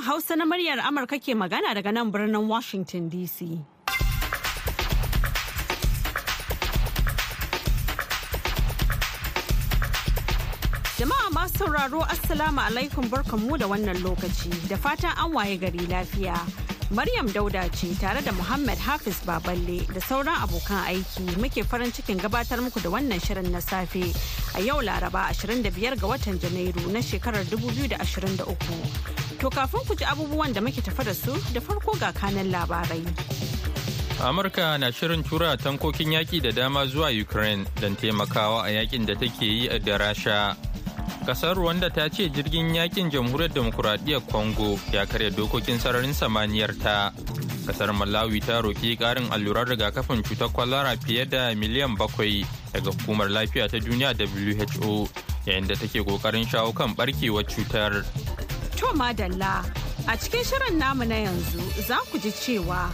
[0.00, 3.60] Hausa na muryar Amurka ke magana daga nan birnin Washington DC.
[10.96, 16.69] Jama'a masu sauraro Assalamu alaikum barkanmu da wannan lokaci da fatan an waye gari lafiya.
[16.90, 22.18] Maryam Dauda ce tare da Muhammad Hafiz Baballe da sauran abokan aiki muke farin cikin
[22.18, 24.10] gabatar muku da wannan shirin na safe
[24.56, 29.38] a yau Laraba 25 ga watan Janairu na shekarar 2023.
[29.38, 33.06] To kafin ku ji abubuwan da muke tafa da su da farko ga kanan labarai.
[34.26, 39.14] Amurka na shirin tura tankokin yaƙi da dama zuwa Ukraine don taimakawa a yaƙin da
[39.14, 40.56] take yi da Rasha.
[41.26, 47.12] Kasar Rwanda ta ce jirgin yaƙin jamhuriyar demokuraɗiyyar Congo ya karya dokokin sararin samaniyar ta.
[47.66, 53.28] Kasar Malawi ta roƙi ƙarin allurar rigakafin cutar kwalara fiye da miliyan bakwai daga hukumar
[53.28, 55.08] lafiya ta duniya WHO
[55.46, 58.04] yayin da take ƙoƙarin shawo kan ɓarkewar cutar.
[58.80, 59.64] To madalla
[60.08, 62.88] a cikin shirin namu na yanzu za ku ji cewa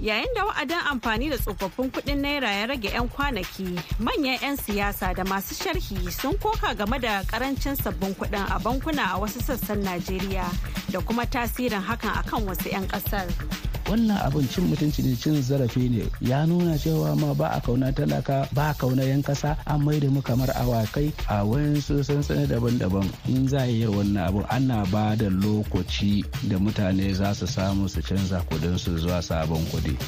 [0.00, 5.14] yayin da wa'adin amfani da tsofaffin kuɗin naira ya rage 'yan kwanaki manyan 'yan siyasa
[5.14, 9.82] da masu sharhi sun koka game da ƙarancin sabbin kuɗin a bankuna a wasu sassan
[9.84, 10.48] najeriya
[10.92, 13.69] da kuma tasirin hakan akan wasu 'yan ƙasar.
[13.90, 17.90] Wannan abin cin mutunci ne cin zarafi ne ya nuna cewa ma ba a ƙauna
[17.92, 23.10] talaka ba a ƙauna yan kasa an maida mu kamar awakai a wayansu sansani daban-daban
[23.26, 27.88] in za a yi wannan abu ana ba da lokaci da mutane za su samu
[27.90, 29.98] su canza kuɗin su zuwa sabon kuɗi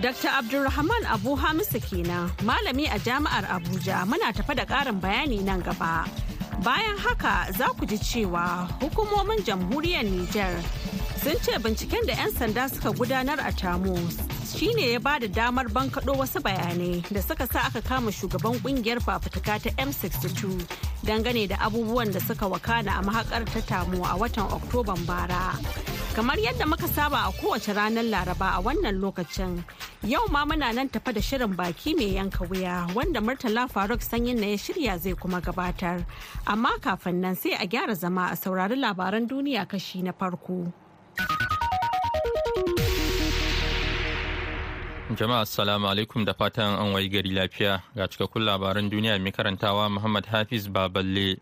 [0.00, 0.32] Dr.
[0.32, 6.08] Abdulrahman Abu Hamisu kenan malami a jami'ar Abuja muna tafa da ƙarin bayani nan gaba.
[6.64, 10.56] Bayan haka za ku ji cewa hukumomin jamhuriyar Nijar
[11.22, 13.94] sun ce binciken da 'yan sanda suka gudanar a tamu
[14.56, 19.00] shine ya ba da damar bankaɗo wasu bayanai da suka sa aka kama shugaban ƙungiyar
[19.04, 20.64] fafutuka ta m62
[21.04, 25.52] dangane da abubuwan da suka wakana a mahakar ta tamu a watan oktoban bara
[26.16, 29.60] kamar yadda muka saba a kowace ranar laraba a wannan lokacin
[30.02, 34.40] yau ma muna nan tafa da shirin baki mai yanka wuya wanda murtala faruk sanyin
[34.40, 36.00] na ya shirya zai kuma gabatar
[36.46, 40.72] amma kafin nan sai a gyara zama a saurari labaran duniya kashi na farko.
[45.10, 49.90] Jama'a assalamu alaikum da fatan an wayi gari lafiya ga cikakkun labaran duniya mai karantawa
[49.90, 51.40] Muhammad Hafiz Baballe.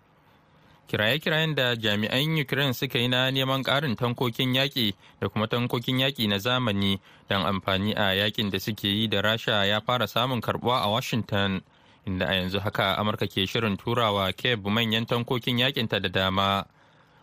[0.89, 6.29] Kiraye-kirayen da jami'an Ukraine suka yi na neman ƙarin tankokin yaƙi da kuma tankokin yaƙi
[6.29, 10.81] na zamani don amfani a yaƙin da suke yi da Rasha ya fara samun karɓuwa
[10.85, 11.61] a Washington,
[12.07, 16.65] inda a yanzu haka Amurka ke shirin turawa Kiev manyan tankokin yaƙinta da dama.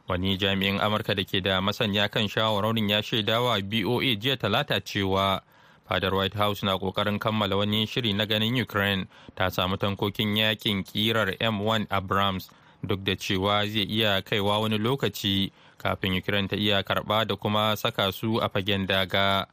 [0.07, 5.41] Wani jami'in Amurka da ke da masaniya kan shawarorin ya shaidawa BOA jiya talata cewa
[5.89, 10.83] fadar white house na ƙoƙarin kammala wani shiri na ganin ukraine ta samu tankokin yaƙin
[10.83, 12.49] kirar m1 abrams
[12.83, 17.75] duk da cewa zai iya kaiwa wani lokaci kafin ukraine ta iya karɓa da kuma
[17.77, 19.45] saka su a fagen daga.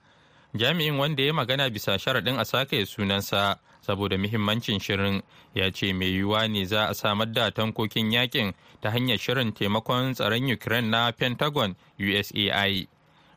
[0.54, 5.22] Jami'in wanda ya magana bisa sharaɗin a sake sunansa saboda muhimmancin shirin
[5.54, 10.12] ya ce mai yiwuwa ne za a samar da tankokin yaƙin ta hanyar shirin taimakon
[10.14, 12.86] tsaron ukraine na pentagon usai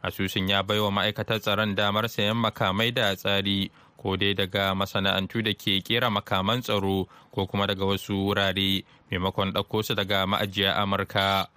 [0.06, 5.54] asusun ya baiwa ma'aikatar tsaron damar sayan makamai da tsari ko dai daga masana'antu da
[5.58, 11.50] ke kera makaman tsaro ko kuma daga wasu wurare maimakon ɗauko su daga ma'ajiya amurka.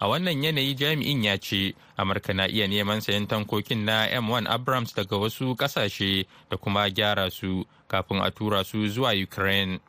[0.00, 4.92] A wannan yanayi jami'in ya ce amurka na iya neman sayan tankokin na m1 abrams
[4.94, 9.80] daga wasu ƙasashe da kuma gyara su kafin a tura su zuwa ukraine.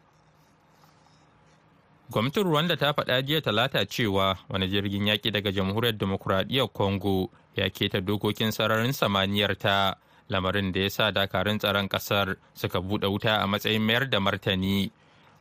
[2.09, 7.69] Gwamnatin rwanda ta faɗa jiya talata cewa wani jirgin yaƙi daga jamhuriyar demokuraɗiyyar congo ya
[7.69, 9.95] keta dokokin sararin samaniyar ta
[10.29, 14.91] lamarin da ya sa dakarun tsaron ƙasar suka buɗe wuta a matsayin mayar da martani.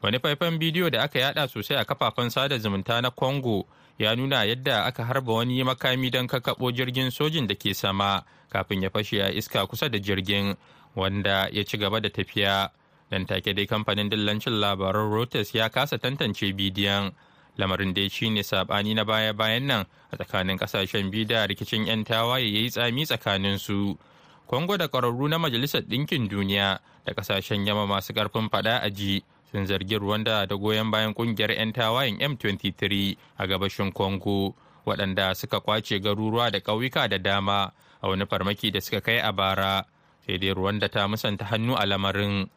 [0.03, 3.65] Wani faifan bidiyo da aka yada sosai a kafafen sada zumunta na congo
[3.99, 8.83] ya nuna yadda aka harba wani makami don kakaɓo jirgin sojin da ke sama kafin
[8.83, 10.57] ya fashe a iska kusa da jirgin
[10.95, 12.69] wanda ya ci gaba da tafiya.
[13.11, 17.13] Nan take dai kamfanin dillancin labaran Reuters ya kasa tantance bidiyon.
[17.59, 22.05] Lamarin dai shi ne saɓani na baya-bayan nan a tsakanin ƙasashen biyu da rikicin 'yan
[22.05, 23.99] tawaye ya yi tsami tsakanin su
[24.47, 29.23] kongo da ƙwararru na majalisar ɗinkin duniya da ƙasashen yamma masu ƙarfin fada a ji
[29.53, 34.55] sun zargi rwanda da goyon bayan ƙungiyar 'yan tawayen m23 a gabashin congo
[34.87, 37.73] waɗanda suka ƙwace garuruwa da ƙauyuka da dama
[38.03, 39.85] a wani farmaki da suka kai a bara.
[40.27, 42.49] Sai dai rwanda ta musanta hannu a lamarin.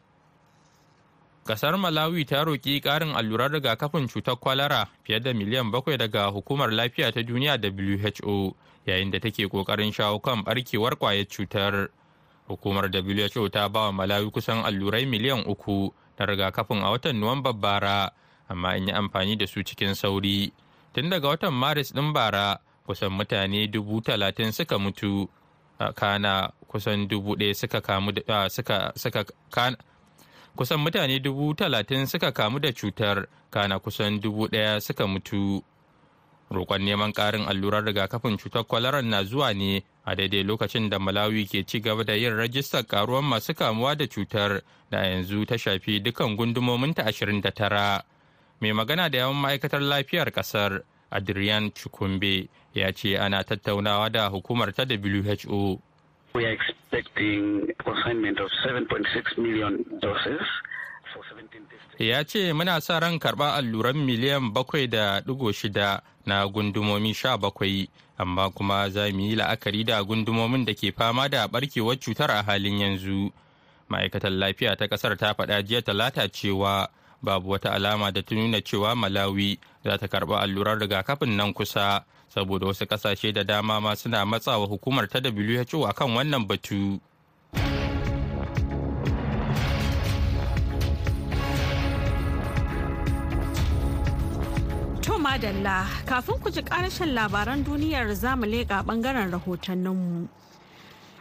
[1.48, 6.68] Kasar Malawi ta roƙi ƙarin allurar rigakafin cutar kwalara fiye da miliyan bakwai daga hukumar
[6.70, 8.54] lafiya ta duniya WHO
[8.86, 11.88] yayin da take ƙoƙarin shawo kan ɓarkewar ƙwayar cutar.
[12.50, 17.58] Hukumar WHO ta ba wa Malawi kusan allurai miliyan uku na rigakafin a watan Nuwamban
[17.60, 18.12] bara,
[18.50, 20.52] amma in yi amfani da su cikin sauri.
[20.92, 25.26] Tun daga watan Maris ɗin bara, kusan mutane dubu talatin suka mutu
[25.94, 29.24] kana kusan dubu ɗaya suka kamu da suka suka
[30.58, 35.62] kusan mutane dubu talatin suka kamu da cutar kana kusan dubu ɗaya suka mutu.
[36.50, 41.46] Roƙon neman ƙarin allurar rigakafin cutar kwalarar na zuwa ne a daidai lokacin da malawi
[41.46, 46.00] ke ci gaba da yin rajistar karuwan masu kamuwa da cutar da yanzu ta shafi
[46.00, 48.02] dukkan gundumominta 29
[48.60, 50.80] mai magana da yawan ma'aikatar lafiyar ƙasar
[51.12, 54.84] adrian chukumbe ya ce ana tattaunawa da hukumar ta
[55.46, 55.78] who
[56.34, 60.42] We are expecting consignment of 7.6 million doses
[61.12, 66.46] for 17 ya ce muna sa ran karɓar alluran miliyan bakwai da ɗigo shida na
[66.46, 67.88] gundumomi sha bakwai
[68.18, 72.42] amma kuma za mu yi la'akari da gundumomin da ke fama da barkewar cutar a
[72.42, 73.32] halin yanzu.
[73.90, 76.88] Ma'aikatar lafiya ta ƙasar ta faɗa jiya talata cewa
[77.22, 82.04] babu wata alama da ta nuna cewa malawi za ta karɓi allurar rigakafin nan kusa.
[82.28, 87.00] Saboda wasu ƙasashe da dama ma suna matsawa hukumar ta who akan wannan batu.
[95.28, 100.28] madalla kafin ku ji karashin labaran duniyar za mu leƙa ɓangaren rahotanninmu.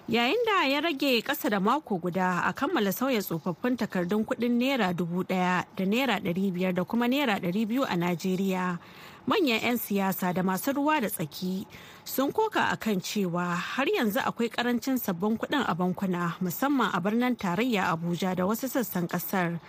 [0.07, 4.93] Yayin da ya rage ƙasa da mako guda a kammala sauya tsofaffin takardun kuɗin naira
[4.95, 8.79] dubu ɗaya da naira ɗari biyar da kuma naira ɗari biyu a Najeriya.
[9.27, 11.67] Manyan 'yan siyasa da masu ruwa da tsaki
[12.05, 17.01] sun koka a kan cewa har yanzu akwai ƙarancin sabbin kuɗin a bankuna musamman a
[17.01, 19.59] birnin tarayya Abuja da wasu sassan ƙasar.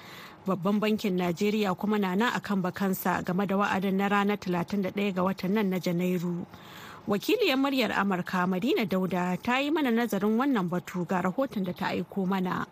[0.46, 5.23] babban bankin najeriya kuma na nan akan bakansa game da wa'adin na ranar 31 ga
[5.23, 6.46] watan nan na janairu
[7.08, 11.87] wakiliyar muryar amurka madina dauda ta yi mana nazarin wannan batu ga rahoton da ta
[11.88, 12.66] aiko mana.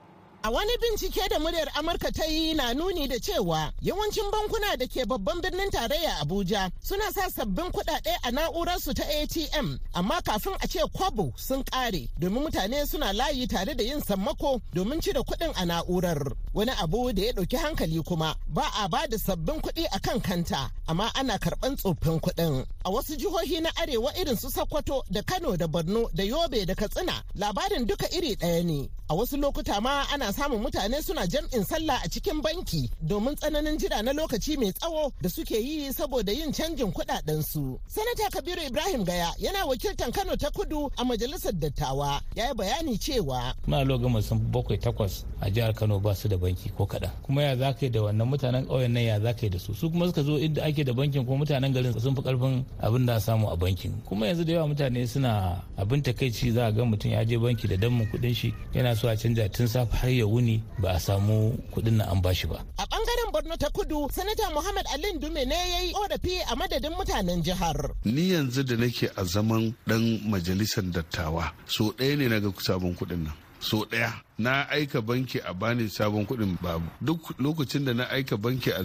[0.47, 4.87] A wani bincike da muryar Amurka ta yi na nuni da cewa yawancin bankuna da
[4.87, 10.55] ke babban birnin tarayya Abuja suna sa sabbin kuɗaɗe a na'urarsu ta ATM amma kafin
[10.63, 15.19] a ce kwabo sun ƙare domin mutane suna layi tare da yin sammako domin cire
[15.27, 16.31] kuɗin a na'urar.
[16.55, 20.21] Wani abu da ya ɗauki hankali kuma ba a ba da sabbin kuɗi a kan
[20.21, 22.65] kanta amma ana karɓan tsoffin kuɗin.
[22.85, 26.75] A wasu jihohi na arewa irin su Sokoto da Kano da Borno da Yobe da
[26.75, 28.89] Katsina labarin duka iri ɗaya ne.
[29.09, 33.79] A wasu lokuta ma ana samun mutane suna jam'in sallah a cikin banki domin tsananin
[33.79, 37.79] jira na lokaci mai tsawo da suke yi saboda yin canjin kuɗaɗen su.
[37.87, 42.99] Sanata Kabiru Ibrahim Gaya yana wakiltan Kano ta Kudu a majalisar dattawa ya yi bayani
[42.99, 43.55] cewa.
[43.69, 47.11] Muna logama sun bakwai takwas a jihar Kano ba su da banki ko kaɗan.
[47.23, 49.73] Kuma ya za da wannan mutanen ƙauyen nan ya za da su.
[49.73, 53.07] Su kuma suka zo inda ake da bankin kuma mutanen garin sun fi ƙarfin abin
[53.07, 53.95] da samu a bankin.
[54.05, 57.69] Kuma yanzu da yawa mutane suna abin takaici za a ga mutum ya je banki
[57.69, 61.01] da dammin kuɗin shi yana so a canja tun safe har ya wuni ba a
[61.01, 62.65] samu kuɗin na an bashi ba.
[62.79, 66.93] A ɓangaren Borno ta Kudu, Sanata Muhammad Ali Dume ne ya yi korafi a madadin
[66.97, 67.91] mutanen jihar.
[68.05, 72.95] Ni yanzu da nake a zaman dan majalisar dattawa, so ɗaya ne na ga sabon
[72.97, 73.33] kuɗin nan.
[73.61, 78.37] So ɗaya na aika banki a bani sabon kuɗin babu duk lokacin da na aika
[78.37, 78.83] banki a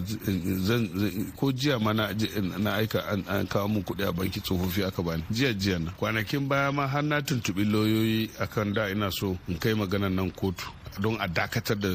[0.66, 0.88] zan
[1.36, 5.52] ko jiya ma na aika an kawo mun kuɗi a banki tsofaffi aka bani jiya
[5.54, 9.74] jiya na kwanakin baya ma har na tuntuɓi lauyoyi akan da ina so in kai
[9.74, 10.66] maganan nan kotu
[11.00, 11.88] don a dakatar da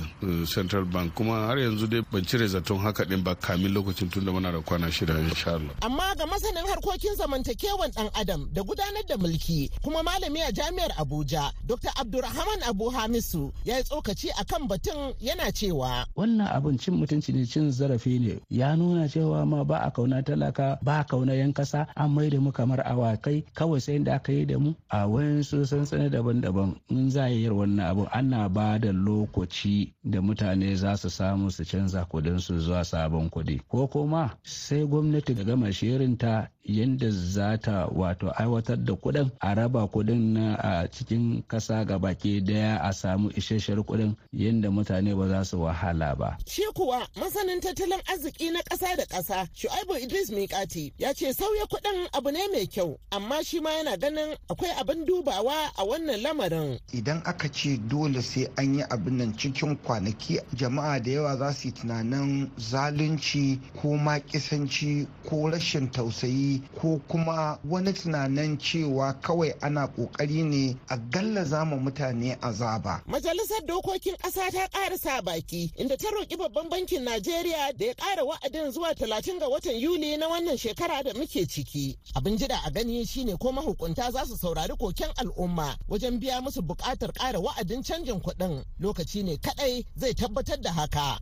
[0.46, 4.32] central bank kuma har yanzu dai ban cire zaton haka din ba kamin lokacin tunda
[4.32, 5.74] muna da kwana shida insha Allah.
[5.82, 10.92] Amma ga masanin harkokin zamantakewan dan adam da gudanar da mulki kuma malami a jami'ar
[10.98, 11.90] Abuja Dr.
[12.00, 16.06] Abdulrahman Abu Hamisu ya yi tsokaci akan batun yana cewa.
[16.16, 18.40] Wannan abin cin mutunci ne cin zarafi ne.
[18.50, 21.88] Ya nuna cewa ma ba a ƙauna talaka ba a ƙauna yan kasa.
[21.96, 23.44] An mai da mu kamar awakai.
[23.54, 26.76] Kawai sai da aka yi da mu a wayansu sansani daban-daban.
[26.90, 31.52] In za a yi wannan abu ana ba da lokaci da mutane za su samu
[31.52, 37.58] su canza kudinsu zuwa sabon kuɗi ko kuma sai gwamnati da gama shirinta yadda za
[37.58, 42.94] ta wato aiwatar da kuɗin a raba kuɗin na a cikin kasa baki ɗaya a
[42.94, 46.38] samu isasshen kuɗin yadda mutane ba za su wahala ba.
[46.48, 51.66] Shi kuwa masanin tattalin arziki na ƙasa da ƙasa Shu'aibu Idris Mikati ya ce sauya
[51.66, 56.22] kuɗin abu ne mai kyau amma shi ma yana ganin akwai abin dubawa a wannan
[56.22, 56.80] lamarin.
[56.94, 61.54] Idan aka ce dole sai an yi abin nan cikin kwanaki jama'a da yawa za
[61.54, 69.54] su yi tunanin zalunci ko makisanci ko rashin tausayi ko kuma wani tunanin cewa kawai
[69.62, 73.02] ana ƙoƙari ne a gallaza ma mutane azaba.
[73.08, 77.94] Majalisar dokokin ƙasa ta ƙara sa baki inda ta roƙi babban bankin Najeriya da ya
[77.94, 81.98] ƙara wa'adin zuwa talatin ga watan Yuli na wannan shekara da muke ciki.
[82.16, 86.62] Abin jira a gani shine ko mahukunta za su saurari koken al'umma wajen biya musu
[86.62, 91.20] buƙatar ƙara wa'adin canjin kuɗin lokaci ne kaɗai zai tabbatar da haka.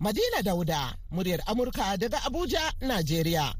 [0.00, 3.54] Madina Dauda, muryar Amurka daga Abuja, Najeriya.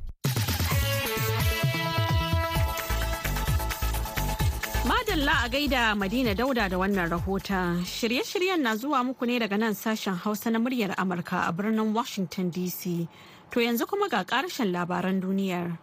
[4.87, 7.83] Madalla a gaida Madina Dauda da wannan rahoton.
[7.85, 12.53] Shirye-shiryen na zuwa muku ne daga nan sashen Hausa na muryar Amurka a birnin Washington
[12.53, 13.09] DC.
[13.51, 15.77] To yanzu kuma ga ƙarshen labaran duniyar.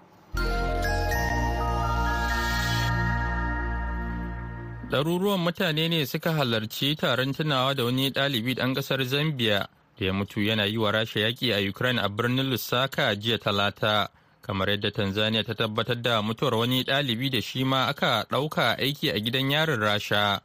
[4.90, 9.68] Ɗaruruwan mutane ne suka halarci taron tunawa da wani ɗalibi ɗan ƙasar Zambia
[10.00, 14.08] da ya mutu yana yi wa Rasha yaƙi a Ukraine a birnin Lusaka jiya talata.
[14.44, 19.10] Kamar yadda tanzania ta tabbatar da mutuwar wani ɗalibi da shi ma aka ɗauka aiki
[19.10, 20.42] a gidan yarin rasha.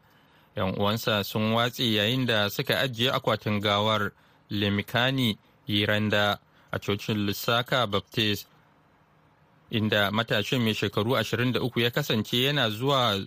[0.57, 4.13] Yan uwansa sun watse yayin da suka ajiye akwatin gawar
[4.51, 6.39] lemikani yiranda
[6.71, 8.47] a cocin lusaka baptist
[9.71, 13.19] inda matashin mai shekaru 23 ya kasance yana zuwa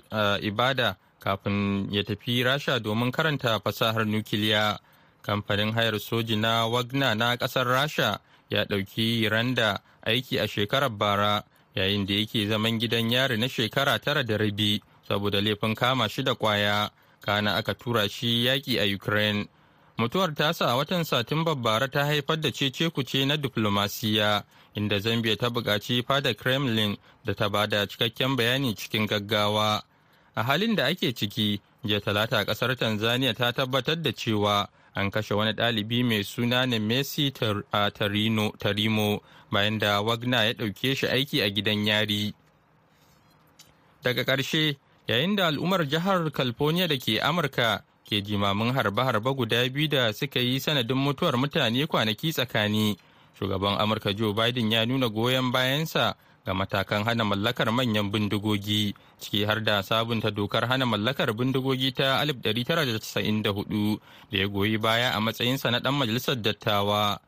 [0.42, 4.80] ibada kafin ya tafi rasha domin karanta fasahar nukiliya.
[5.22, 8.20] Kamfanin hayar soji na wagner na ƙasar rasha
[8.51, 11.43] ya ɗauki randa aiki a shekarar bara
[11.75, 16.24] yayin da yake zaman gidan yari na shekara tara da rabi saboda laifin kama shi
[16.24, 16.89] da ƙwaya.
[17.22, 19.48] Kana aka tura shi yaƙi a ukraine.
[19.98, 24.43] Mutuwar tasa a watan satumbar bara ta haifar da cece kuce na diplomasiya
[24.75, 29.81] inda zambia ta buƙaci fada kremlin da ta ba da cikakken bayani cikin gaggawa.
[30.36, 35.33] A halin da ake ciki jiya talata ƙasar tanzania ta tabbatar da cewa an kashe
[35.33, 39.21] wani ɗalibi mai suna ne Messi Tarimo
[39.51, 42.33] bayan da Wagner ya ɗauke shi aiki a gidan yari.
[44.03, 49.88] Daga ƙarshe, yayin da al'ummar jihar California da ke Amurka ke jimamin harbe-harbe guda biyu
[49.89, 52.98] da suka yi sanadin mutuwar mutane kwanaki tsakani,
[53.39, 59.45] shugaban Amurka Joe Biden ya nuna goyon bayansa ga matakan hana mallakar manyan bindigogi ciki
[59.45, 65.69] har da sabunta dokar hana mallakar bindigogi ta 1994 da ya goyi baya a matsayinsa
[65.71, 67.19] na ɗan majalisar dattawa.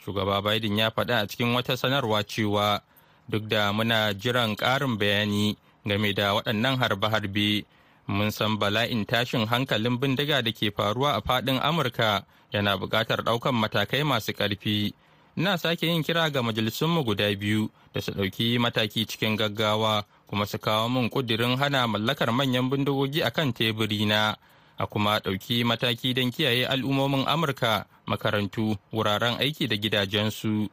[0.00, 2.80] Shugaba biden ya faɗa a cikin wata sanarwa cewa
[3.28, 7.64] duk da muna jiran ƙarin bayani game da waɗannan harbe-harbe
[8.08, 13.52] mun san bala'in tashin hankalin bindiga da ke faruwa a faɗin amurka yana buƙatar ɗaukan
[13.56, 14.94] matakai masu ƙarfi.
[15.36, 20.46] Ina sake yin kira ga majalisunmu guda biyu da su ɗauki mataki cikin gaggawa kuma
[20.46, 24.36] su kawo min ƙudirin hana mallakar manyan bindigogi a kan teburi na
[24.78, 30.68] a kuma ɗauki mataki don kiyaye al'ummomin amurka makarantu wuraren aiki da gidajensu.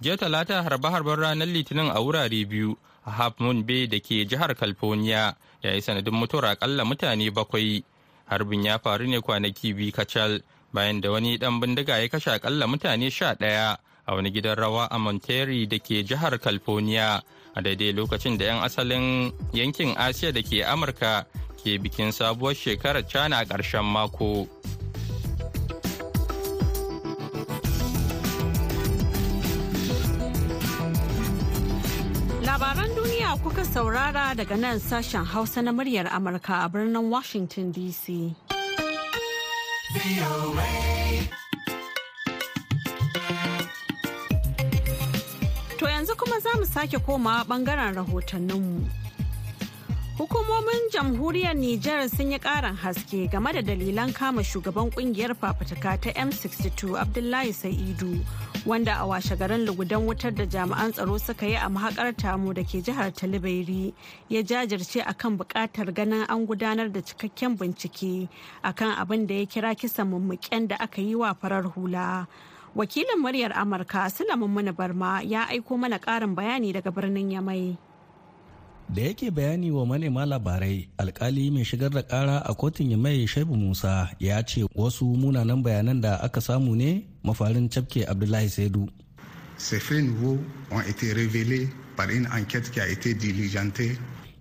[0.00, 4.54] Jiya talata harbe-harben ranar litinin a wurare biyu a half moon bay da ke jihar
[4.54, 7.82] california ya yi sanadin mutuwar akalla mutane bakwai.
[8.28, 12.66] Harbin ya faru ne kwanaki biyu kacal bayan da wani dan bindiga ya kashe akalla
[12.66, 13.78] mutane sha ɗaya.
[14.06, 17.20] A wani gidan rawa a Monterey da ke jihar California
[17.54, 21.26] a daidai lokacin da 'yan asalin yankin Asiya da ke Amurka
[21.58, 24.46] ke bikin sabuwar shekarar China a ƙarshen mako.
[32.46, 38.34] Labaran duniya kuka saurara daga nan sashen Hausa na muryar Amurka a birnin Washington DC.
[45.78, 48.88] To yanzu kuma za mu sake komawa ɓangaren rahotanninmu.
[50.18, 56.10] Hukumomin jamhuriyar Nijar sun yi karin haske game da dalilan kama shugaban ƙungiyar fafutuka ta
[56.16, 58.24] M62 Abdullahi Sa'idu
[58.64, 62.62] wanda a washe garin lugudan wutar da jami'an tsaro suka yi a mahakar tamu da
[62.62, 63.92] ke jihar Talibairi
[64.30, 68.30] ya jajirce akan buƙatar ganin an gudanar da cikakken bincike
[68.64, 72.26] akan abin da ya kira kisan mummuken da aka yi wa farar hula.
[72.76, 77.76] Wakilin muryar amurka sulamin mana barma ya aiko mana karin bayani daga birnin yamai.
[78.88, 83.56] Da yake bayani wa manema labarai alkali mai shigar da kara a kotun yamai shaibu
[83.56, 88.86] musa ya ce wasu munanan bayanan da aka samu ne mafarin cafke abdullahi saidu.
[89.56, 90.38] Ces faits nouveaux
[90.70, 93.96] ont été révélés par une enquête qui a été diligentée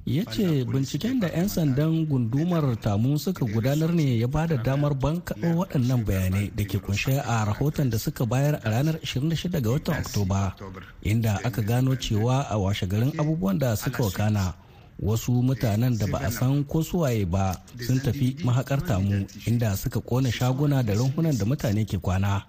[0.05, 4.93] ya ce binciken da 'yan sandan gundumar tamu suka gudanar ne ya ba da damar
[4.93, 9.69] bankaɗo waɗannan bayanai da ke kunshe a rahoton da suka bayar a ranar 26 ga
[9.71, 10.53] watan oktoba
[11.01, 14.53] inda aka gano cewa a washe garin abubuwan da suka wakana
[15.01, 19.99] wasu mutanen da ba a san ko suwaye ba sun tafi mahakar tamu inda suka
[19.99, 22.45] kona shaguna da runhunan da mutane ke kwana.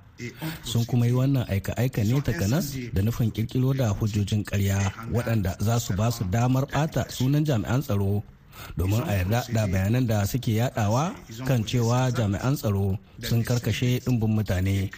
[0.65, 5.79] Sun kuma yi wannan aika-aika ne takanas da nufin kirkiro da hujjojin karya waɗanda za
[5.81, 8.23] su ba su damar ɓata sunan jami'an tsaro
[8.77, 11.15] domin a yarda da bayanan da suke yadawa
[11.47, 14.91] kan cewa jami'an tsaro sun karkashe ɗimbin mutane.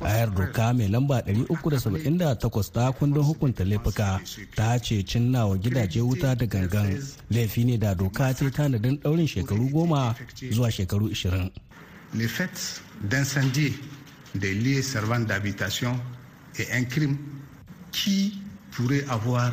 [0.00, 4.20] Ayar doka mai lamba 378 ta kundin hukunta laifuka
[4.56, 6.96] ta ce cinnawa gidaje wuta da gangan.
[7.30, 10.14] Laifi ne da doka ta tanadin ɗaurin shekaru goma
[10.50, 11.50] zuwa shekaru 20
[12.14, 13.74] Les faits d'incendie
[14.34, 15.98] des lieux servant d'habitation
[16.58, 17.16] est un crime
[17.92, 18.40] qui
[18.72, 19.52] pourrait avoir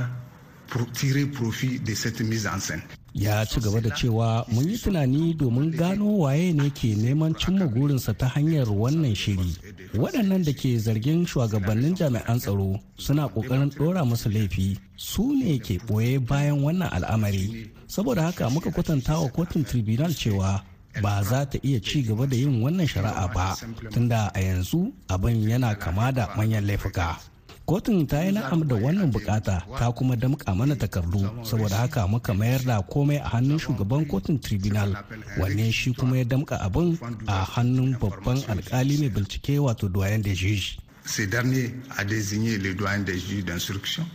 [0.94, 2.82] tiré profit de cette mise en scène.
[3.16, 7.66] ya ci gaba da cewa mun yi tunani domin gano waye ne ke neman cimma
[7.66, 9.56] gurinsa ta hanyar wannan shiri.
[9.96, 14.78] Waɗannan da ke zargin shugabannin jami'an tsaro suna ƙoƙarin ɗora musu laifi.
[14.98, 17.72] Su ne ke ɓoye bayan wannan al'amari.
[17.88, 20.60] Saboda haka muka kwatanta wa kotun tribunal cewa
[21.02, 23.56] ba za ta iya ci gaba da yin wannan shari'a ba
[23.92, 27.18] tunda a yanzu abin yana kama da manyan laifuka.
[27.66, 32.34] Kotun ta yi na'am da wannan buƙata ta kuma damƙa mana takardu saboda haka muka
[32.34, 34.94] mayar da komai a hannun shugaban kotun tribunal
[35.40, 36.94] wanne shi kuma ya damƙa abin
[37.28, 42.74] a hannun babban alkali mai bincike wato doyen de juge Ce dernier a désigné le
[43.04, 44.06] des juges d'instruction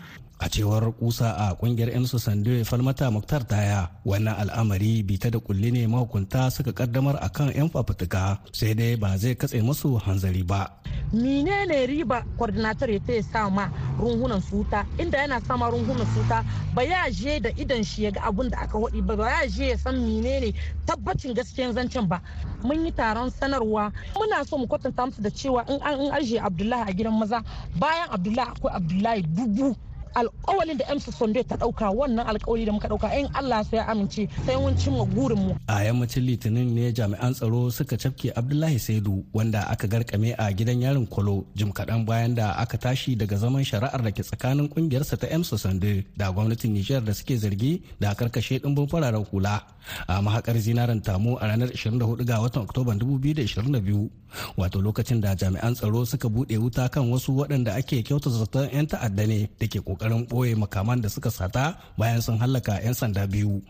[0.40, 5.70] a cewar kusa a ƙungiyar 'yan sande falmata muktar taya wannan al'amari bita da kulli
[5.70, 10.80] ne mahukunta suka kaddamar akan 'yan fafutuka sai dai ba zai katse musu hanzari ba.
[11.12, 13.68] Menene riba coordinator ya sa ma
[14.00, 16.40] runhunan suta inda yana sama runhunan suta
[16.74, 19.68] ba ya je da idan shi ya ga abun da aka waɗi ba ya je
[19.68, 20.54] ya san menene
[20.86, 22.22] tabbacin gaskiyan zancen ba.
[22.64, 26.88] Mun yi taron sanarwa muna so mu kwatanta musu da cewa in an ajiye abdullahi
[26.88, 27.44] a gidan maza
[27.76, 29.76] bayan abdullahi akwai abdullahi dubu.
[30.14, 33.86] Alkawalin da emsa sonde ta ɗauka wannan alkawali da muka ɗauka in allah sai ya
[33.88, 35.54] amince sai mun cimma gurin mu.
[35.68, 40.80] A yammacin litinin ne jami'an tsaro suka cafke abdullahi saidu wanda aka garkame a gidan
[40.82, 45.16] yarin kolo jim kaɗan bayan da aka tashi daga zaman shari'ar da ke tsakanin kungiyarsa
[45.20, 49.62] ta emsa sonde da gwamnatin nijar da suke zargi da karkashe ɗimbin fararen hula.
[50.06, 54.10] A mahakar zinaren tamu a ranar 24 ga watan oktoba 2022
[54.56, 58.86] wato lokacin da jami'an tsaro suka buɗe wuta kan wasu waɗanda ake kyauta zaton 'yan
[58.86, 63.26] ta'adda ne da ke ƙoƙarin ɓoye makaman da suka sata bayan sun hallaka 'yan sanda
[63.26, 63.62] biyu.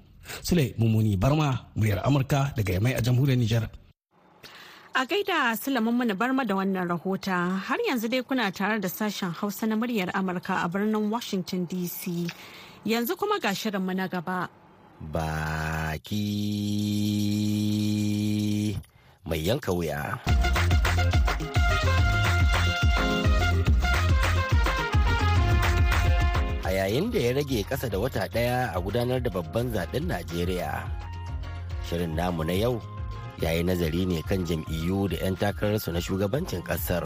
[0.42, 3.68] Sule Mumuni Barma, muryar Amurka daga Yamai a jamhuriyar Nijar.
[4.94, 9.32] A gaida Sulaiman mana barma da wannan rahota har yanzu dai kuna tare da sashen
[9.34, 12.30] Hausa na muryar Amurka a birnin Washington DC.
[12.86, 14.48] Yanzu kuma ga shirinmu na gaba.
[15.12, 16.16] Baki
[19.26, 20.18] mai yanka wuya.
[26.80, 30.88] Yayin da ya rage kasa da wata ɗaya a gudanar da babban zaɓen Najeriya.
[31.84, 32.80] Shirin namu na yau
[33.44, 37.04] yayi nazari ne kan jam'iyyu da 'yan takararsu na shugabancin ƙasar.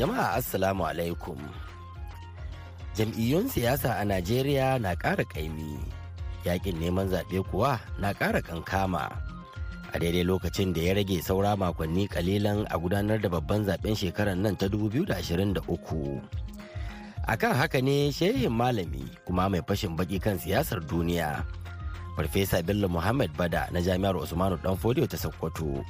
[0.00, 1.36] Jama'a Assalamu alaikum.
[2.96, 5.76] Jam'iyyun siyasa a Najeriya na ƙara ƙaimi,
[6.48, 9.33] yaƙin neman zaɓe kuwa na ƙara kankama.
[9.94, 14.34] A daidai lokacin da ya rage saura makonni kalilan a gudanar da babban zaɓen shekarar
[14.34, 15.62] nan ta 2023
[17.30, 21.46] akan haka ne shehin malami kuma mai fashin baki kan siyasar duniya
[22.18, 25.82] farfesa bello muhammad ba da na jami'ar usmanu danfodiyo ta sokoto.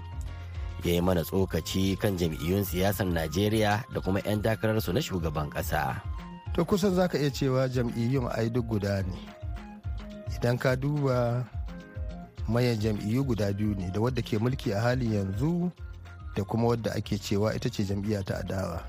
[0.84, 5.96] Ya yi mana tsokaci kan jam'iyyun siyasar najeriya da kuma 'yan takararsu na shugaban kasa
[6.52, 9.16] to kusan zaka iya cewa jam'iyyun ai duk guda ne.
[10.36, 11.40] Idan ka duba
[12.48, 15.70] mayan jam'iyyu guda biyu ne da wadda ke mulki a halin yanzu
[16.36, 18.82] da kuma wadda ake cewa ita ce jam'iyya ta adawa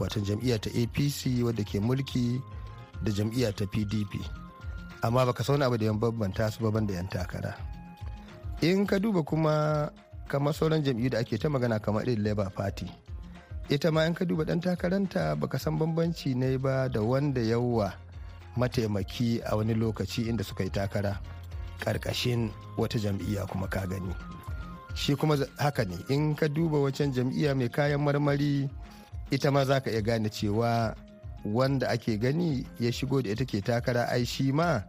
[0.00, 2.40] watan jam'iyya ta apc wadda ke mulki
[3.02, 4.20] da jam'iyya ta pdp
[5.04, 7.52] amma baka sauna abu da yan bambanta su baban da yan takara.
[8.64, 9.92] In ka duba kuma
[10.28, 12.88] kamar sauran jam'iyyu da ake ta magana kamar irin labour party
[13.68, 17.92] ita ma in ka duba dan takaranta baka san bambanci ne ba da wanda yawa
[18.56, 21.20] mataimaki a wani lokaci inda suka yi takara.
[21.80, 24.14] Ƙarƙashin wata jam'iyya kuma ka gani.
[24.94, 28.70] Shi kuma haka ne in ka duba wacan jam'iyya mai kayan marmari
[29.30, 30.94] ita ma za ka iya gane cewa
[31.44, 34.82] wanda ake gani ya shigo da ita ke takara ai shi ma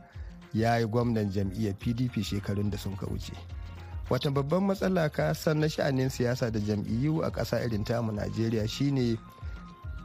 [0.53, 3.33] ya yi gwamnan jam'iyyar pdp shekarun da sun ka wuce.
[4.09, 8.67] Wata babban matsala ka san na sha'anin siyasa da jam'iyyu a ƙasa irin tamu najeriya
[8.69, 9.17] shine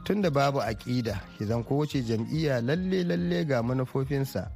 [0.03, 4.49] tun da babu aƙida zan kowace jam'iyya lalle lalle ga manufofinsa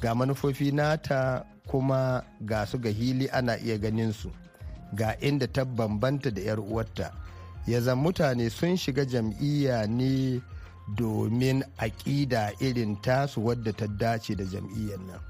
[0.00, 4.30] ga manufofi nata kuma ga su ga hili ana iya ganin su
[4.94, 7.12] ga inda ta bambanta da 'yar uwarta.
[7.66, 10.40] Ya zan mutane sun shiga jam'iyya ne
[10.96, 15.20] domin aƙida irin tasu wadda ta dace da jam'iyyar nan.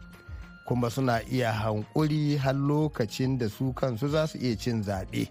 [0.66, 5.28] Kuma suna iya hankuri har lokacin da su kansu za su iya cin zaɓe.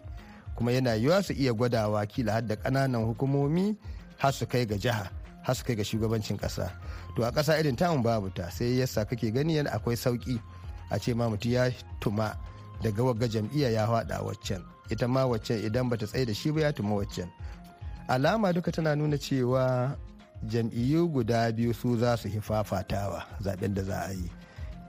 [0.55, 3.75] Kuma yana yiwa su iya gwadawa kila har da ƙananan hukumomi
[4.17, 5.07] har su kai ga jiha.
[5.47, 6.71] Har kai ga shugabancin ƙasa.
[7.15, 10.39] To a ƙasa irin tamun babu ta sai yasa kake gani yana akwai sauƙi.
[10.91, 12.35] A ce ma mutum ya tuma
[12.83, 14.63] daga wagga jam'iyya ya haɗa waccan.
[14.89, 17.31] Ita ma waccan idan bata tsaye da shi ba ya tuma waccan.
[18.09, 19.95] Alama duka tana nuna cewa
[20.45, 24.29] jam'iyyu guda biyu su za su fafatawa zaɓen da za a yi.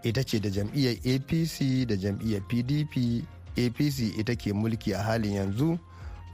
[0.03, 3.23] Ita ce da jam'iyyar apc da jam'iyyar pdp
[3.57, 5.79] apc ita ke mulki a halin yanzu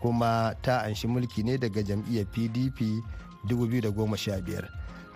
[0.00, 3.00] kuma ta anshi mulki ne daga jam'iyyar pdp
[3.48, 4.68] 2015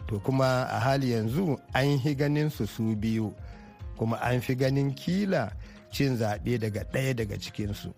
[0.09, 3.33] to kuma a hali yanzu an fi ganin su su biyu
[3.99, 5.53] kuma an fi ganin kila
[5.93, 7.93] cin zaɓe daga ɗaya daga cikinsu.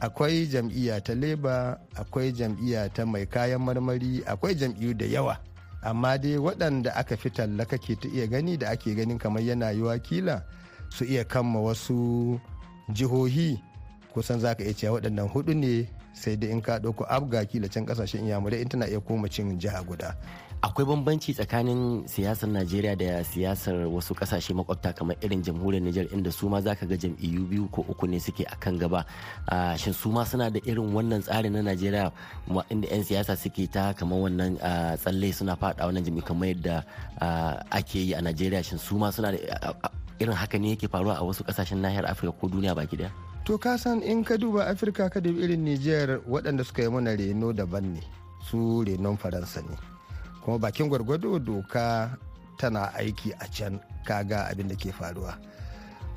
[0.00, 5.38] Akwai jam'iyya ta leba akwai jam'iyya ta mai kayan marmari akwai jam'iyyu da yawa.
[5.82, 9.70] Amma dai waɗanda aka fi tallaka ke ta iya gani da ake ganin kamar yana
[9.72, 10.42] yiwa kila
[10.90, 12.40] su iya kamma wasu
[12.92, 13.60] jihohi
[14.12, 17.68] kusan za ka iya cewa waɗannan huɗu ne sai dai in ka ɗauko abga kila
[17.68, 20.16] can ƙasashen iyamurai in tana iya koma cin jiha guda.
[20.64, 26.32] Akwai bambanci tsakanin siyasar najeriya da siyasar wasu ƙasashe makwabta kamar irin jamhuriyar niger inda
[26.32, 29.04] su ma zaka ga jam'iyyu biyu ko uku ne suke akan gaba.
[29.76, 32.08] Shin su ma suna da irin wannan tsarin na najeriya
[32.72, 34.56] inda 'yan siyasa suke ta kamar wannan
[34.96, 36.76] tsalle suna fada wannan jam'i kamar yadda
[37.76, 38.64] ake yi a najeriya?
[38.64, 39.38] Shin su ma suna da
[40.18, 43.12] irin haka ne yake faruwa a wasu ƙasashen nahiyar afirka ko duniya baki ɗaya
[43.46, 47.14] to ka san in ka duba afirka ka dubi irin niger waɗanda suka yi mana
[47.14, 48.02] reno daban ne.
[48.42, 49.78] Su renon faransa ne.
[50.42, 52.10] Kuma bakin gwargwado doka
[52.58, 55.38] tana aiki a can kaga abin da ke faruwa.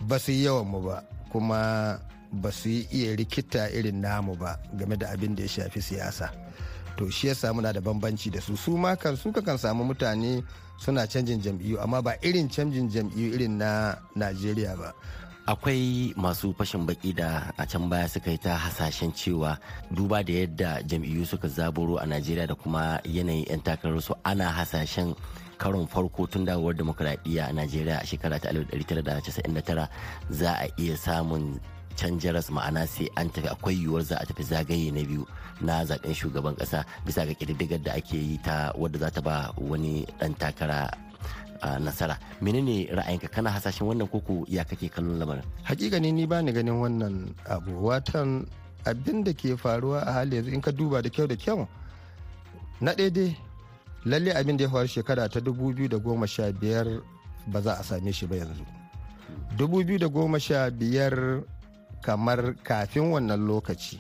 [0.09, 2.01] Ba su yi yawan mu ba kuma
[2.33, 6.33] ba su yi iya rikita irin namu ba game da abin da ya shafi siyasa.
[6.97, 8.57] To shi yasa muna da bambanci da su.
[8.57, 10.41] Su ma kan su kan samu mutane
[10.81, 14.93] suna canjin jam'iyyu amma ba irin canjin jam'iyyu irin na najeriya ba.
[15.49, 19.57] Akwai masu fashin baki da a can baya suka yi ta hasashen cewa
[19.89, 25.15] duba da yadda jam'iyyu suka zaburo a najeriya da kuma yanayin 'yan takararsu ana hasashen
[25.57, 29.89] karon farko tun dawowar demokuraɗiyya a najeriya a shekara ta 1999
[30.29, 31.57] za a iya samun
[31.97, 35.25] canjaras ma'ana sai an tafi akwai yiwuwar za a tafi zagaye na biyu
[35.65, 39.49] na zaɓen shugaban kasa bisa ga ƙididdigar da ake yi ta wadda za ta ba
[39.57, 41.08] wani ɗan takara
[41.79, 42.17] nasara.
[42.41, 43.27] Menene ra'ayinka?
[43.31, 45.43] Kana hasashen wannan koko ya kake kallon lamarin?
[45.63, 47.71] Hakika ne ni bani ganin wannan abu.
[47.85, 48.47] Watan
[48.85, 51.67] abin da ke faruwa a hali yanzu in ka duba da kyau da kyau
[52.81, 53.35] na daidai
[54.05, 57.01] lalle abin da ya faru shekara ta 2015
[57.47, 58.63] ba za a same shi ba yanzu.
[59.57, 61.43] 2015
[62.01, 63.99] kamar kafin wannan lokaci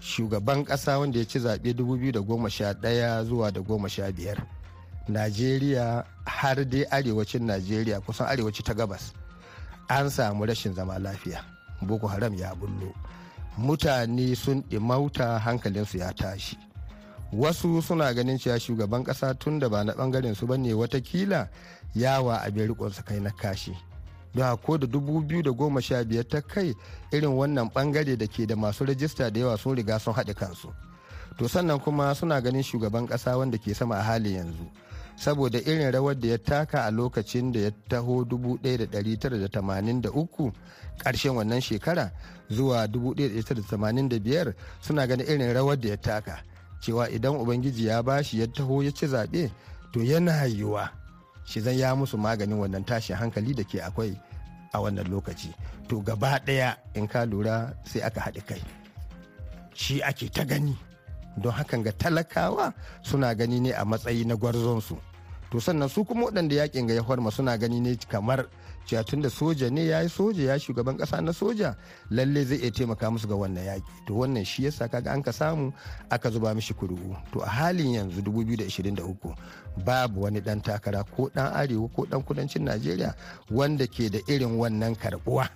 [0.00, 4.36] shugaban kasa wanda ya ci zaɓe 2011 zuwa da 15
[5.08, 9.12] najeriya har dai arewacin najeriya kusan arewaci ta gabas
[9.88, 11.40] an samu rashin zama lafiya.
[11.82, 12.92] Boko haram ya bullo.
[13.58, 16.58] Mutane sun ɗimauta hankalinsu ya tashi.
[17.32, 21.48] Wasu suna ganin cewa shugaban ƙasa tun da ba na ɓangaren su ba ne wataƙila
[21.94, 23.76] yawa abin rikonsa kai na kashi.
[24.34, 26.74] Don ko da goma sha biyar ta kai
[27.12, 30.72] irin wannan ɓangare da ke da masu rajista da yawa sun riga sun haɗe kansu.
[31.38, 34.66] To sannan kuma suna ganin shugaban ƙasa wanda ke sama a hali yanzu
[35.16, 40.52] saboda irin rawar da ya taka a lokacin da ya taho 1983
[40.98, 42.10] ƙarshen wannan shekara
[42.50, 46.42] zuwa 1985 suna ganin irin rawar da ya taka.
[46.80, 49.50] Cewa idan ubangiji ya bashi ya taho ya ci zaɓe
[49.92, 50.90] to yana yiwuwa
[51.44, 54.16] shi zan ya musu maganin wannan tashin hankali da ke akwai
[54.72, 55.54] a wannan lokaci.
[55.88, 58.62] To gaba ɗaya in ka lura sai aka haɗe kai.
[59.74, 60.76] Shi ake ta gani.
[61.36, 62.72] Don hakan ga talakawa
[63.02, 64.96] suna gani ne a matsayi na gwarzonsu.
[65.50, 68.46] To sannan su kuma waɗanda yaƙin ga ya suna gani ne kamar
[68.86, 71.76] cewa tun da soja ne ya yi soja ya shugaban ƙasa na soja
[72.10, 73.82] lalle zai iya taimaka musu ga wannan yaƙi.
[74.06, 75.72] To wannan shi yasa kaga an ka samu
[76.10, 79.34] aka zuba mishi kurugu to a halin yanzu 2023
[79.84, 83.14] babu wani ɗan takara ko ɗan arewa ko ɗan kudancin najeriya
[83.50, 85.48] wanda ke da irin wannan karbuwa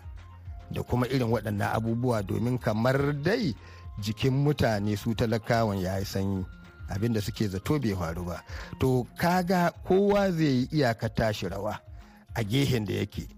[0.71, 3.55] da kuma irin waɗannan abubuwa domin kamar dai
[4.01, 6.45] jikin mutane su talakawan ya yi sanyi.
[6.89, 8.43] Abin da suke zato bai faru ba.
[8.81, 11.79] To kaga kowa zai yi iyaka tashi rawa
[12.35, 13.29] a gehen da yake.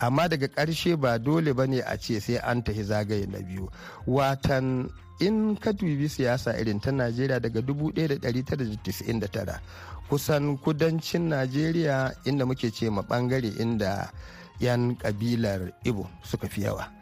[0.00, 3.68] Amma daga ƙarshe ba dole ba ne a ce sai an tafi zagaye na biyu.
[4.06, 4.88] Watan
[5.20, 9.60] in ka dubi siyasa irin ta najeriya daga 1999
[10.08, 14.10] kusan kudancin najeriya inda muke ce ma ɓangare inda
[14.60, 17.01] 'yan kabilar ibo suka fi yawa.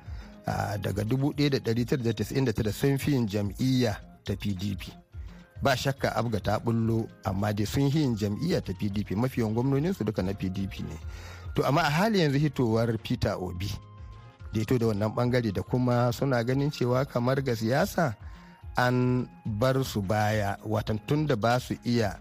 [0.80, 4.92] Daga 1999 sun fi yin jam'iyya ta pdp
[5.62, 10.04] ba shakka abga ta bullo amma dai sun yin jam'iyya ta pdp mafi yawan gwamnoninsu
[10.04, 10.96] duka na pdp ne.
[11.54, 13.68] To amma a hali yanzu hitowar peter obi
[14.52, 18.16] da da wannan ɓangare da kuma suna ganin cewa kamar ga siyasa
[18.76, 22.18] an bar su baya watan tun da ba su iya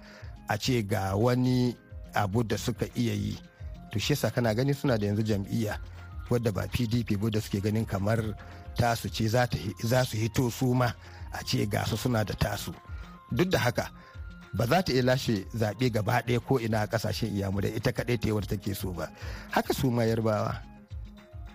[0.48, 1.76] a ce ga wani
[2.14, 3.38] abu da suka iya yi.
[3.92, 5.80] To shi kana gani suna da yanzu jam'iyya.
[6.30, 8.20] Wadda ba pdp ba da suke ganin kamar
[8.78, 10.94] tasu ce za su hito su ma
[11.32, 12.74] a ce ga su suna da tasu.
[13.32, 13.90] Duk da haka
[14.54, 18.18] ba za ta iya lashe zaɓe gaba ɗaya ko ina a ƙasashen iyamurai ita kaɗai
[18.20, 19.10] ta wadda take so ba.
[19.52, 20.62] Haka su ma yarbawa.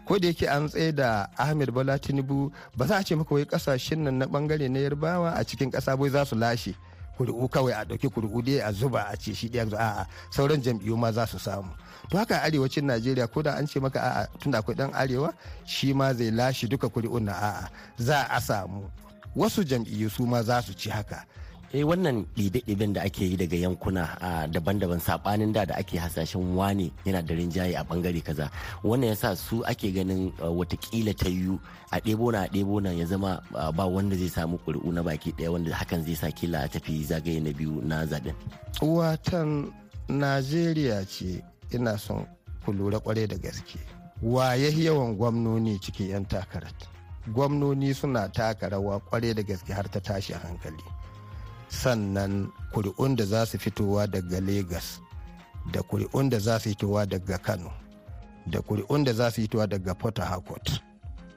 [0.07, 3.45] Ko da yake an tsaye da ahmed bola tinubu ba za a ce maka wai
[3.45, 6.75] ƙasashen nan na ɓangare na yarbawa a cikin kasa bai za su lashe.
[7.17, 10.97] Kuri'u kawai a ɗauki kuri'u dai a zuba a ce shi ɗaya a'a sauran jam'iyyu
[10.97, 11.71] ma za su samu.
[12.11, 15.33] To haka arewacin najeriya ko da an ce maka a'a tunda akwai dan arewa
[15.65, 18.91] shi ma zai lashe duka kuri'un na a'a za a samu.
[19.37, 21.25] Wasu jam'iyyu su ma za su ci haka.
[21.75, 26.55] Eh wannan ɗibe-ɗiben da ake yi daga yankuna a daban-daban saɓanin da da ake hasashen
[26.55, 28.49] wane yana da rinjaye a ɓangare kaza.
[28.85, 31.59] Wannan yasa su ake ganin wataƙila ta yiwu
[31.91, 33.43] a ɗebo na a ɗebo na ya zama
[33.75, 37.03] ba wanda zai samu ƙuri'u na baki ɗaya wanda hakan zai sa kila a tafi
[37.03, 38.35] zagaye na biyu na zaɓen.
[38.81, 39.73] watan
[40.09, 41.43] najeriya ce
[41.75, 42.25] ina son
[42.65, 43.79] ku lura ƙwarai da gaske.
[44.23, 46.71] Wa ya yawan gwamnoni cikin 'yan takarar?
[47.35, 50.94] Gwamnoni suna taka rawa ƙwarai da gaske har ta tashi hankali.
[51.69, 55.01] Sannan kuri'un da za su fitowa daga Legas
[55.73, 57.71] da kuri'un da za su fitowa daga Kano
[58.47, 60.81] da kuri'un da za su fitowa daga Port Harcourt.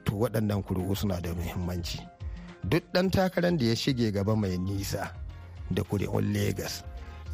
[0.04, 2.00] To waɗannan kuri'u suna da muhimmanci.
[2.64, 5.12] Duk ɗan takarar da ya shige gaba mai nisa
[5.70, 6.82] da kuri'un Legas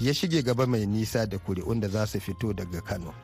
[0.01, 3.15] ya shige gaba mai nisa da kuri'un da za su fito daga Kano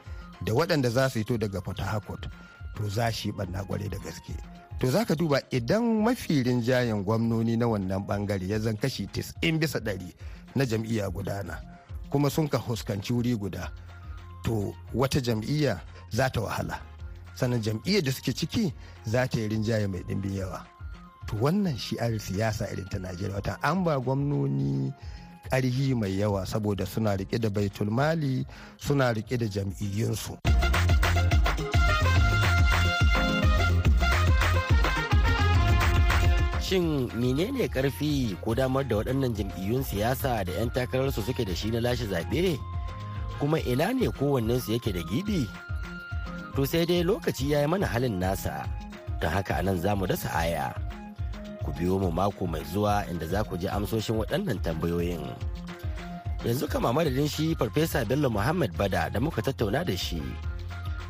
[0.45, 2.29] da waɗanda za su fito daga Port Harcourt
[2.77, 4.35] to za shi ɓanna ƙwarai da gaske.
[4.81, 9.59] To za ka duba idan mafi rinjayen gwamnoni na wannan ɓangare ya zan kashi 90
[9.59, 10.15] bisa ɗari
[10.57, 11.61] na jam'iyya gudana
[12.11, 13.71] kuma sun ka huskanci wuri guda
[14.43, 16.81] to wata jam'iyya za ta wahala.
[17.35, 18.73] Sannan jam'iyyar da suke ciki
[19.05, 20.67] za ta yi rinjaye mai ɗimbin yawa.
[21.29, 23.37] To wannan shi'ar siyasa irin ta najeriya.
[23.37, 24.93] Wata an ba gwamnoni
[25.51, 28.47] ƙarhi mai yawa saboda suna riƙe da baitul mali
[28.79, 30.50] suna riƙe da jam'iyyunsu.
[36.71, 41.67] Shin menene ƙarfi ko damar da waɗannan jam'iyyun siyasa da 'yan takararsu suke da shi
[41.75, 42.55] na lashe zaɓe
[43.43, 45.51] kuma ina ne kowannensu yake da gibi?
[46.55, 48.71] To sai dai lokaci ya yi mana halin nasa
[49.19, 50.71] don haka a nan za mu dasa aya.
[51.67, 55.27] Ku biyo mu mako mai zuwa inda za ku ji amsoshin waɗannan tambayoyin.
[56.47, 60.23] Yanzu kama madadin shi farfesa bello muhammad ba da da muka tattauna da shi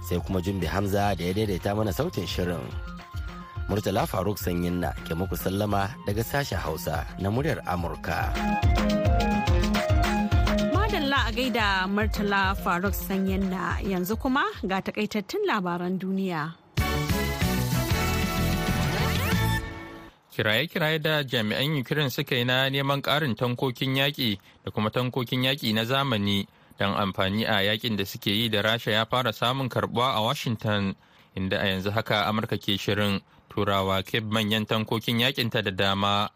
[0.08, 2.64] sai kuma jumbi hamza da ya daidaita mana sautin shirin.
[3.70, 8.34] Murtala Faruk Sanyin na ke muku sallama daga sashen Hausa na muryar Amurka.
[10.74, 16.50] Madalla a gaida Murtala Faruk Sanyin na yanzu kuma ga takaitattun labaran duniya.
[20.34, 25.70] Kiraye-kiraye da jami'an Ukraine suka yi na neman ƙarin tankokin yaƙi da kuma tankokin yaƙi
[25.74, 26.42] na zamani
[26.76, 30.96] don amfani a yaƙin da suke yi da Rasha ya fara samun karɓuwa a Washington,
[31.36, 36.30] inda a yanzu haka Amurka ke shirin turawa keb manyan tankokin yakinta da dama.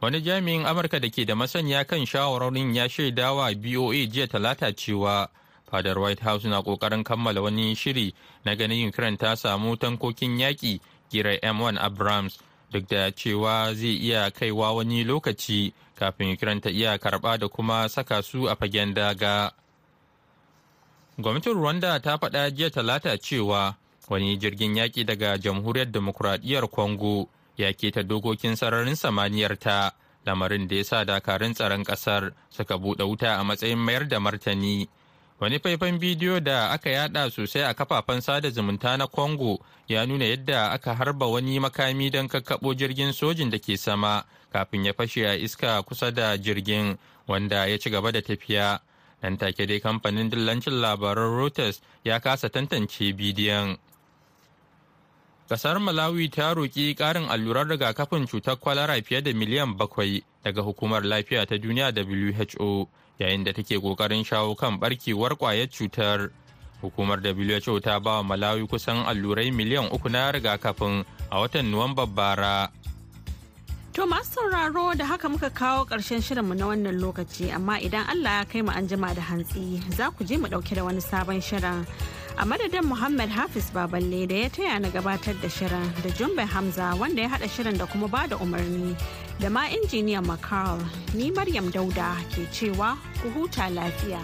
[0.00, 5.28] Wani jami'in amurka da ke da masaniya kan shawarorin ya shaidawa boa jiya talata cewa
[5.70, 10.80] fadar white house na ƙoƙarin kammala wani shiri na ganin ukraine ta samu tankokin yaƙi
[11.10, 12.38] gira m1 abrams
[12.70, 17.88] duk da cewa zai iya kaiwa wani lokaci kafin ukraine ta iya karɓa da kuma
[17.88, 19.52] saka su a fagen daga.
[21.18, 23.74] Gwamnatin rwanda ta faɗa jiya talata cewa
[24.08, 29.92] wani jirgin yaƙi daga jamhuriyar demokuraɗiyyar congo ya keta dokokin sararin samaniyar ta
[30.26, 34.88] lamarin da ya sa dakarun tsaron ƙasar suka buɗe wuta a matsayin mayar da martani.
[35.40, 40.24] Wani faifan bidiyo da aka yada sosai a kafafen sada zumunta na congo ya nuna
[40.24, 45.26] yadda aka harba wani makami don kakkaɓo jirgin sojin da ke sama kafin ya fashe
[45.26, 46.96] a iska kusa da jirgin
[47.28, 48.80] wanda ya ci gaba da tafiya.
[49.22, 53.76] Nan take dai kamfanin dillancin labaran reuters ya kasa tantance bidiyon.
[55.48, 61.02] Kasar Malawi ta roƙi ƙarin allurar rigakafin cutar kwalara fiye da miliyan bakwai daga hukumar
[61.06, 62.88] lafiya ta duniya WHO
[63.20, 66.30] yayin da take ƙoƙarin shawo kan barkewar ƙwayar cutar.
[66.82, 72.12] Hukumar WHO ta ba wa Malawi kusan allurai miliyan uku na rigakafin a watan Nuwamban
[72.12, 72.68] bara.
[73.92, 78.42] To masu sauraro da haka muka kawo ƙarshen shirinmu na wannan lokaci amma idan Allah
[78.42, 81.38] ya kai mu an jima da hantsi za ku je mu ɗauke da wani sabon
[81.40, 81.86] shirin.
[82.38, 86.94] A madadin Muhammad Hafiz Baballe da ya taya na gabatar da shirin da Jumbe Hamza
[87.00, 88.94] wanda ya haɗa shirin da kuma ba da umarni
[89.40, 94.20] da ma injiniyan Makarl ni Maryam Dauda ke cewa ku huta lafiya.